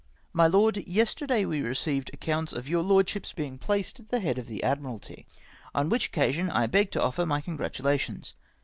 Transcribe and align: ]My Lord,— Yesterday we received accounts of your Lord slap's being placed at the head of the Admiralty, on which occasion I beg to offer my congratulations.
]My 0.33 0.47
Lord,— 0.47 0.77
Yesterday 0.97 1.45
we 1.45 1.61
received 1.61 2.09
accounts 2.11 2.53
of 2.53 2.67
your 2.67 2.81
Lord 2.81 3.07
slap's 3.07 3.33
being 3.33 3.59
placed 3.59 3.99
at 3.99 4.09
the 4.09 4.19
head 4.19 4.39
of 4.39 4.47
the 4.47 4.63
Admiralty, 4.63 5.27
on 5.75 5.89
which 5.89 6.07
occasion 6.07 6.49
I 6.49 6.65
beg 6.65 6.89
to 6.93 7.03
offer 7.03 7.23
my 7.27 7.39
congratulations. 7.39 8.33